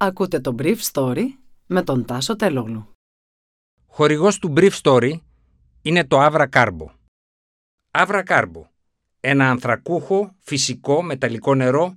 [0.00, 1.24] Ακούτε το Brief Story
[1.66, 2.88] με τον Τάσο Τελόγλου.
[3.86, 5.12] Χορηγός του Brief Story
[5.82, 6.86] είναι το Avra Carbo.
[7.90, 8.62] Avra Carbo,
[9.20, 11.94] ένα ανθρακούχο, φυσικό, μεταλλικό νερό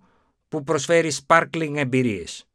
[0.48, 2.46] που προσφέρει sparkling εμπειρίες.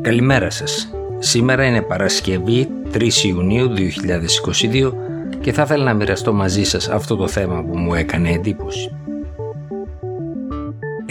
[0.00, 0.92] Καλημέρα σας.
[1.18, 4.92] Σήμερα είναι Παρασκευή 3 Ιουνίου 2022
[5.40, 8.97] και θα ήθελα να μοιραστώ μαζί σας αυτό το θέμα που μου έκανε εντύπωση.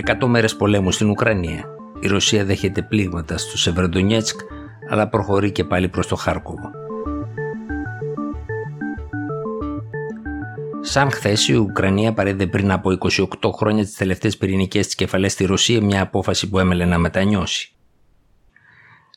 [0.07, 1.65] 100 μέρες πολέμου στην Ουκρανία.
[1.99, 4.39] Η Ρωσία δέχεται πλήγματα στο Σεβερντονιέτσκ
[4.89, 6.71] αλλά προχωρεί και πάλι προς το Χάρκοβο.
[10.81, 15.45] Σαν χθες η Ουκρανία παρέδε πριν από 28 χρόνια τις τελευταίες πυρηνικές της κεφαλές στη
[15.45, 17.71] Ρωσία, μια απόφαση που έμελε να μετανιώσει.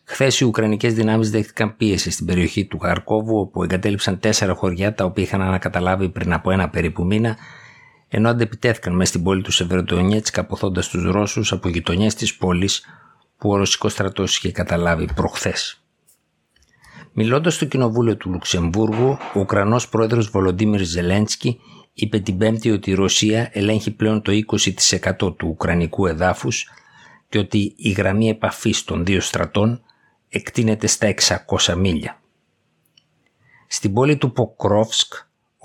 [0.05, 5.05] Χθες οι Ουκρανικές δυνάμεις δέχτηκαν πίεση στην περιοχή του Χαρκόβου, όπου εγκατέλειψαν τέσσερα χωριά τα
[5.05, 7.37] οποία είχαν ανακαταλάβει πριν από ένα περίπου μήνα,
[8.13, 12.85] ενώ αντεπιτέθηκαν μέσα στην πόλη του Σεβεροτονιέτσκ αποθώντας τους Ρώσους από γειτονιές της πόλης
[13.37, 15.85] που ο Ρωσικός στρατός είχε καταλάβει προχθές.
[17.13, 21.61] Μιλώντας στο κοινοβούλιο του Λουξεμβούργου, ο Ουκρανός πρόεδρος Βολοντίμιρ Ζελένσκι
[21.93, 26.69] είπε την Πέμπτη ότι η Ρωσία ελέγχει πλέον το 20% του Ουκρανικού εδάφους
[27.29, 29.83] και ότι η γραμμή επαφής των δύο στρατών
[30.29, 31.15] εκτείνεται στα
[31.67, 32.21] 600 μίλια.
[33.67, 35.15] Στην πόλη του Ποκρόφσκ,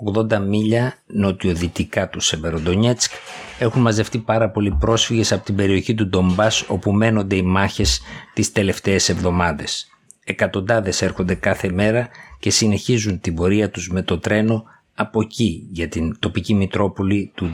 [0.03, 3.11] 80 μίλια νοτιοδυτικά του Σεβεροντονιέτσκ,
[3.59, 8.01] έχουν μαζευτεί πάρα πολλοί πρόσφυγες από την περιοχή του Ντομπάς όπου μένονται οι μάχες
[8.33, 9.89] τις τελευταίες εβδομάδες.
[10.23, 15.87] Εκατοντάδες έρχονται κάθε μέρα και συνεχίζουν την πορεία τους με το τρένο από εκεί για
[15.87, 17.51] την τοπική μητρόπολη του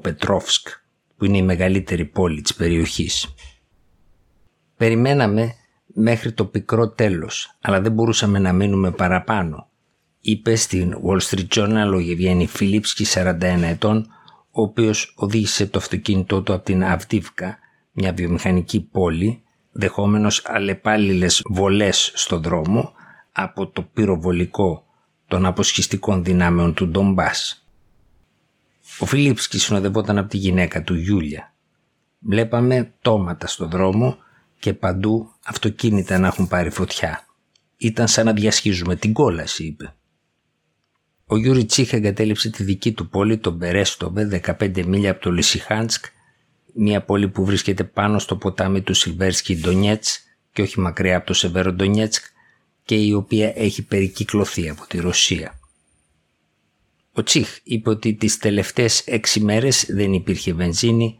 [0.00, 0.68] Πετρόφσκ,
[1.16, 3.34] που είναι η μεγαλύτερη πόλη της περιοχής.
[4.76, 5.54] Περιμέναμε
[5.86, 9.67] μέχρι το πικρό τέλος, αλλά δεν μπορούσαμε να μείνουμε παραπάνω,
[10.30, 14.06] είπε στην Wall Street Journal ο Γευγένη Φίλιψκη 41 ετών,
[14.50, 17.58] ο οποίος οδήγησε το αυτοκίνητό του από την Αυτίβκα,
[17.92, 22.92] μια βιομηχανική πόλη, δεχόμενος αλλεπάλληλες βολές στο δρόμο
[23.32, 24.86] από το πυροβολικό
[25.26, 27.66] των αποσχιστικών δυνάμεων του Ντομπάς.
[28.98, 31.54] Ο Φιλίπσκι συνοδευόταν από τη γυναίκα του Γιούλια.
[32.18, 34.16] Βλέπαμε πτώματα στο δρόμο
[34.58, 37.26] και παντού αυτοκίνητα να έχουν πάρει φωτιά.
[37.76, 39.92] Ήταν σαν να διασχίζουμε την κόλαση, είπε.
[41.30, 46.04] Ο Γιούρι Τσίχ εγκατέλειψε τη δική του πόλη, τον Μπερέστοβε, 15 μίλια από το Λισιχάντσκ,
[46.74, 50.20] μια πόλη που βρίσκεται πάνω στο ποτάμι του Σιβέρσκι Ντονιέτς
[50.52, 52.24] και όχι μακριά από το Σεβέρο Ντονιέτσκ
[52.84, 55.58] και η οποία έχει περικυκλωθεί από τη Ρωσία.
[57.12, 61.18] Ο Τσίχ είπε ότι τις τελευταίες έξι μέρες δεν υπήρχε βενζίνη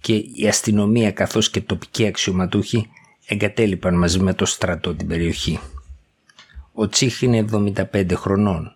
[0.00, 2.88] και η αστυνομία καθώς και τοπικοί αξιωματούχοι
[3.26, 5.60] εγκατέλειπαν μαζί με το στρατό την περιοχή.
[6.72, 7.44] Ο Τσίχ είναι
[7.92, 8.74] 75 χρονών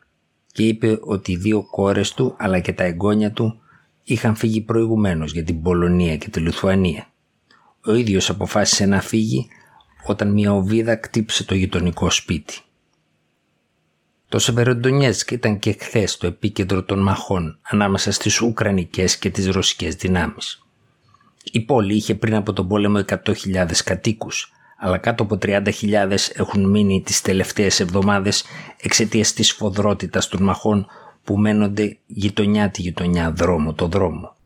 [0.53, 3.61] και είπε ότι οι δύο κόρες του αλλά και τα εγγόνια του
[4.05, 7.07] είχαν φύγει προηγουμένως για την Πολωνία και τη Λιθουανία.
[7.85, 9.49] Ο ίδιος αποφάσισε να φύγει
[10.07, 12.59] όταν μια οβίδα κτύψε το γειτονικό σπίτι.
[14.29, 19.95] Το Σεβεροντονιέσκ ήταν και χθες το επίκεντρο των μαχών ανάμεσα στις Ουκρανικές και τις Ρωσικές
[19.95, 20.63] δυνάμεις.
[21.53, 25.71] Η πόλη είχε πριν από τον πόλεμο 100.000 κατοίκους, αλλά κάτω από 30.000
[26.34, 28.44] έχουν μείνει τις τελευταίες εβδομάδες
[28.83, 30.87] εξαιτίας της φοδρότητας των μαχών
[31.25, 34.37] που μένονται γειτονιά τη γειτονιά, δρόμο το δρόμο.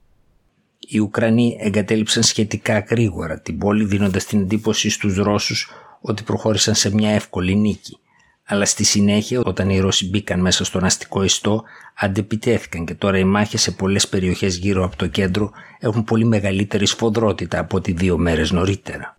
[0.79, 6.95] Οι Ουκρανοί εγκατέλειψαν σχετικά γρήγορα την πόλη δίνοντας την εντύπωση στους Ρώσους ότι προχώρησαν σε
[6.95, 7.99] μια εύκολη νίκη.
[8.45, 11.63] Αλλά στη συνέχεια όταν οι Ρώσοι μπήκαν μέσα στον αστικό ιστό
[11.95, 16.87] αντεπιτέθηκαν και τώρα οι μάχες σε πολλές περιοχές γύρω από το κέντρο έχουν πολύ μεγαλύτερη
[16.87, 19.17] σφοδρότητα από ό,τι δύο μέρες νωρίτερα.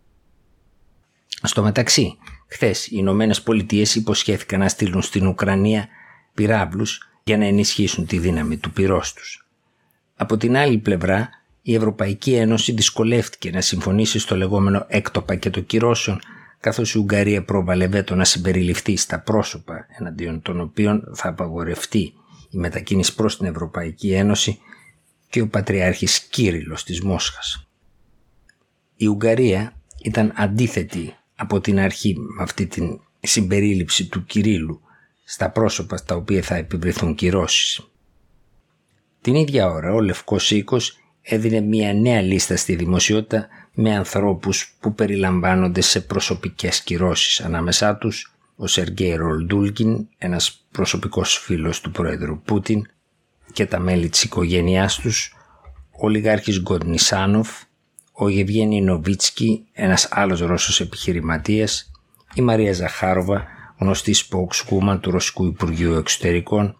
[1.43, 2.17] Στο μεταξύ,
[2.47, 5.87] χθες οι Ηνωμένες Πολιτείες υποσχέθηκαν να στείλουν στην Ουκρανία
[6.33, 9.47] πυράβλους για να ενισχύσουν τη δύναμη του πυρός τους.
[10.15, 11.29] Από την άλλη πλευρά,
[11.61, 16.19] η Ευρωπαϊκή Ένωση δυσκολεύτηκε να συμφωνήσει στο λεγόμενο έκτο πακέτο κυρώσεων
[16.59, 22.13] καθώς η Ουγγαρία πρόβαλε βέτο να συμπεριληφθεί στα πρόσωπα εναντίον των οποίων θα απαγορευτεί
[22.49, 24.59] η μετακίνηση προς την Ευρωπαϊκή Ένωση
[25.29, 27.67] και ο Πατριάρχης Κύριλος της Μόσχας.
[28.95, 29.73] Η Ουγγαρία
[30.03, 34.81] ήταν αντίθετη από την αρχή με αυτή την συμπερίληψη του Κυρίλου
[35.23, 37.81] στα πρόσωπα στα οποία θα επιβληθούν κυρώσεις.
[39.21, 44.93] Την ίδια ώρα ο Λευκός Οίκος έδινε μια νέα λίστα στη δημοσιότητα με ανθρώπους που
[44.93, 52.87] περιλαμβάνονται σε προσωπικές κυρώσεις ανάμεσά τους ο Σεργέη Ρολντούλκιν, ένας προσωπικός φίλος του πρόεδρου Πούτιν
[53.53, 55.35] και τα μέλη της οικογένειάς τους,
[56.01, 57.49] ο Λιγάρχης Γκοντνισάνοφ,
[58.13, 61.91] ο Γευγένη Νοβίτσκι, ένας άλλος Ρώσος επιχειρηματίας,
[62.33, 63.47] η Μαρία Ζαχάροβα,
[63.79, 66.77] γνωστή spokeswoman του Ρωσικού Υπουργείου Εξωτερικών,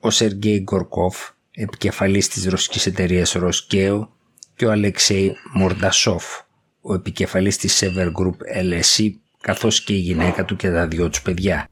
[0.00, 1.16] ο Σεργέη Γκορκόφ,
[1.50, 4.12] επικεφαλής της ρωσικής εταιρείας Ροσγκέο
[4.56, 6.24] και ο Αλεξέη Μορντασόφ,
[6.80, 9.10] ο επικεφαλής της Sever Group LSE,
[9.40, 11.68] καθώς και η γυναίκα του και τα δυο τους παιδιά.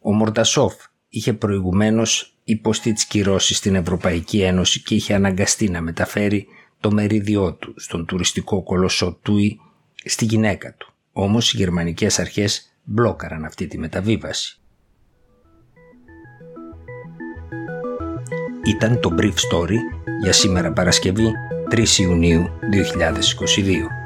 [0.00, 0.74] Ο Μορντασόφ
[1.08, 6.46] είχε προηγουμένως υποστεί τις κυρώσεις στην Ευρωπαϊκή Ένωση και είχε αναγκαστεί να μεταφέρει
[6.80, 9.60] το μερίδιό του στον τουριστικό κολοσσό Τούι
[10.04, 10.92] στη γυναίκα του.
[11.12, 14.60] Όμως οι γερμανικές αρχές μπλόκαραν αυτή τη μεταβίβαση.
[18.64, 19.76] Ήταν το Brief Story
[20.22, 21.32] για σήμερα Παρασκευή
[21.70, 23.97] 3 Ιουνίου 2022.